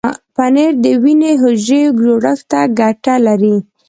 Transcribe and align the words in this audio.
پنېر 0.35 0.71
د 0.83 0.85
وینې 1.03 1.31
حجرو 1.41 1.95
جوړښت 2.01 2.45
ته 2.51 2.59
ګټه 2.79 3.15
لري. 3.27 3.55